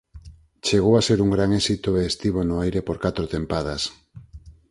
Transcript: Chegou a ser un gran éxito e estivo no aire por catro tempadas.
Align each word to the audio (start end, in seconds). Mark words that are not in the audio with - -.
Chegou 0.67 0.93
a 0.97 1.05
ser 1.07 1.17
un 1.25 1.29
gran 1.35 1.49
éxito 1.61 1.89
e 1.99 2.01
estivo 2.11 2.39
no 2.45 2.55
aire 2.63 2.81
por 2.87 2.97
catro 3.05 3.25
tempadas. 3.35 3.81